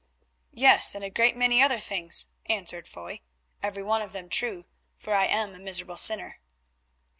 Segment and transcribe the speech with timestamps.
[0.55, 3.21] "Yes, and a great many other things," answered Foy,
[3.61, 4.65] "every one of them true,
[4.97, 6.39] for I am a miserable sinner.